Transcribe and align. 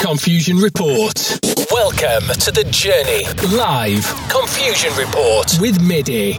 Confusion 0.00 0.58
Report. 0.58 1.40
Welcome 1.70 2.28
to 2.38 2.52
the 2.52 2.66
journey. 2.70 3.24
Live 3.56 4.06
Confusion 4.30 4.94
Report 4.94 5.52
with 5.60 5.80
MIDI. 5.82 6.38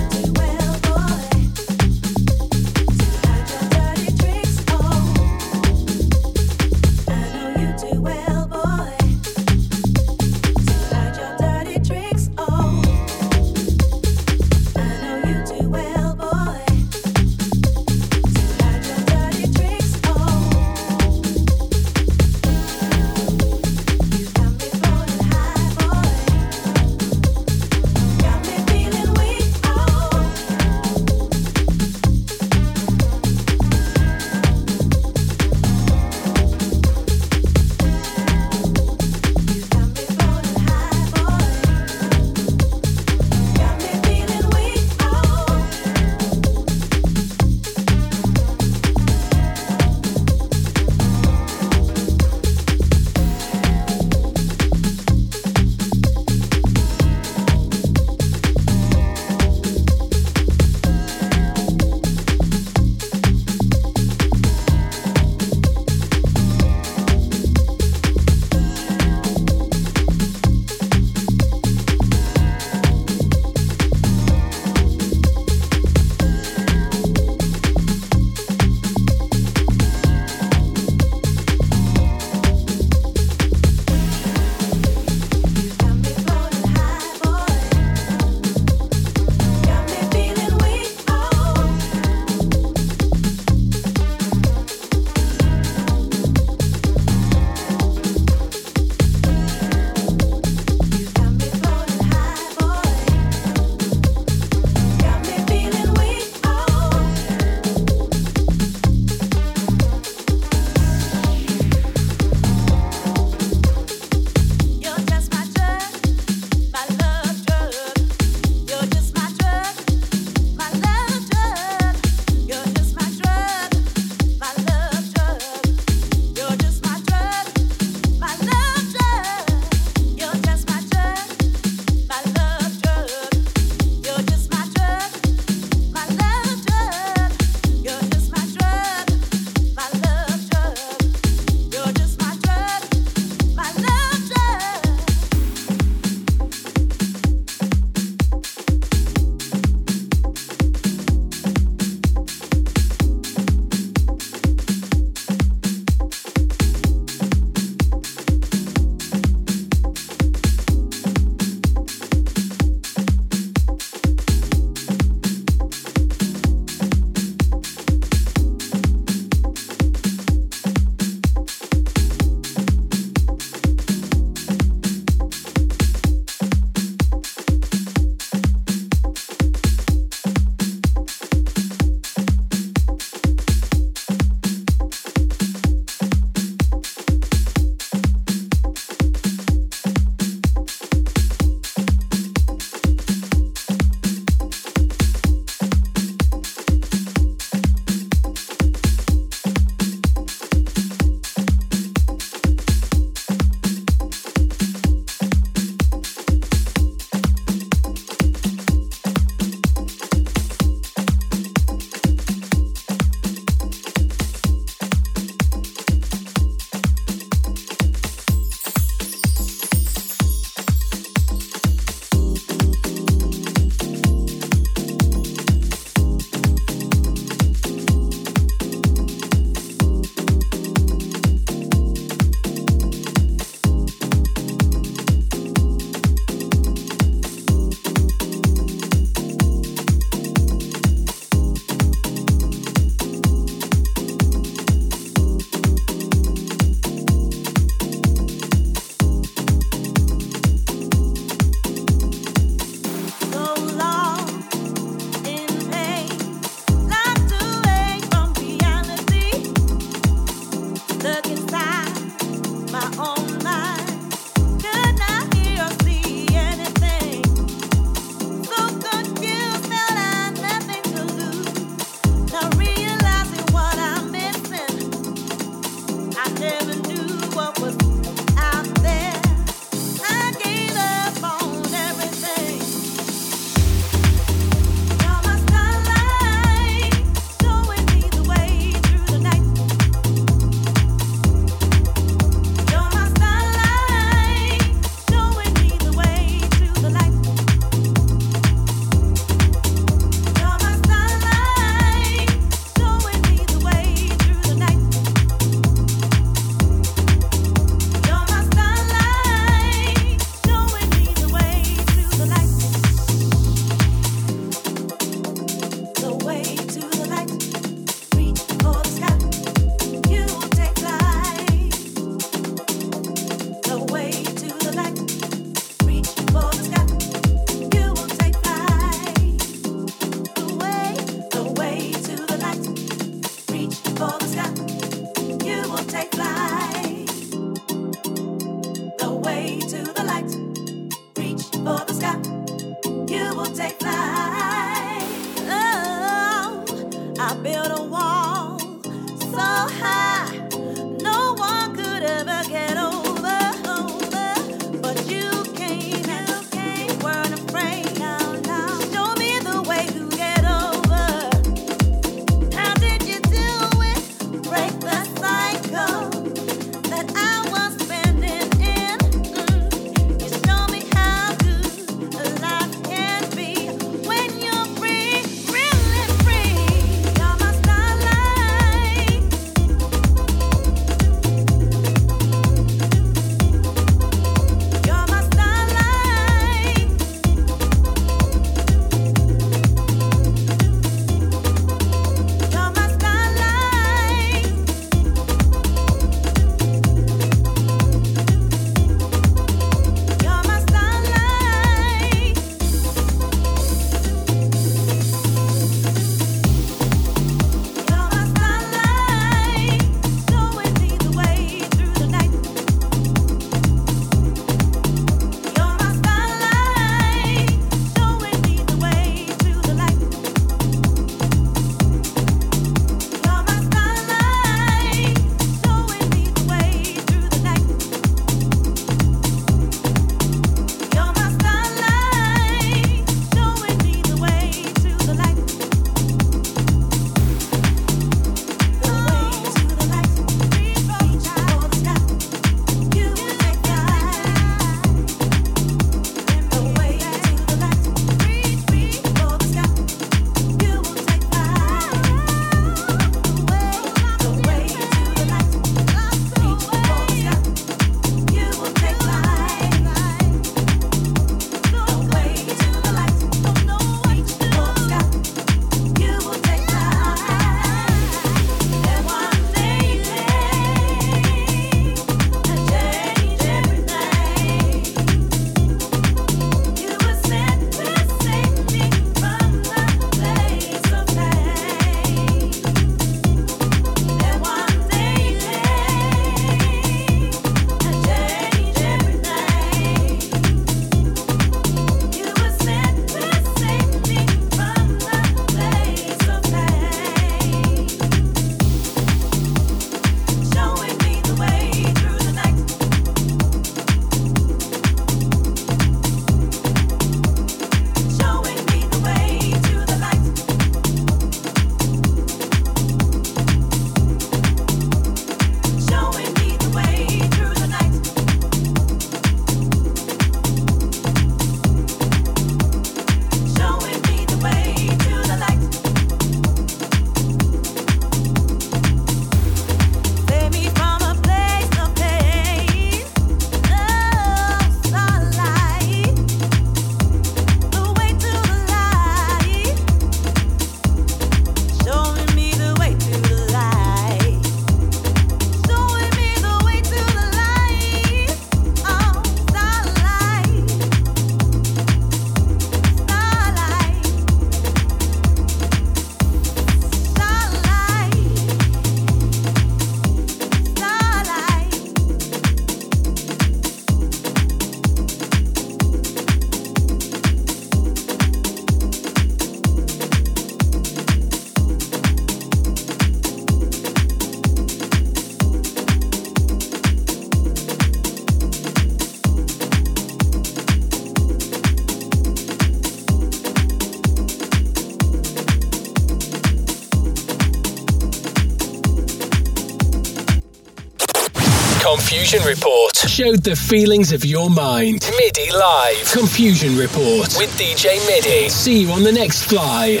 Confusion 592.26 592.48
Report 592.48 592.96
showed 592.96 593.44
the 593.44 593.54
feelings 593.54 594.10
of 594.10 594.24
your 594.24 594.50
mind. 594.50 595.08
MIDI 595.16 595.52
Live. 595.52 596.10
Confusion 596.10 596.76
Report 596.76 597.32
with 597.38 597.56
DJ 597.56 598.04
MIDI. 598.04 598.48
See 598.48 598.80
you 598.80 598.90
on 598.90 599.04
the 599.04 599.12
next 599.12 599.44
fly. 599.44 600.00